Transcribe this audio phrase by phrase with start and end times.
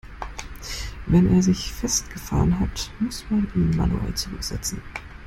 [1.05, 4.81] Wenn er sich festgefahren hat, muss man ihn manuell zurücksetzen.